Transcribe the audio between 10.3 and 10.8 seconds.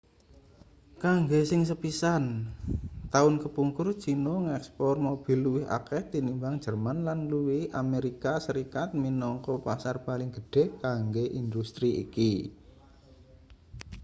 gedhe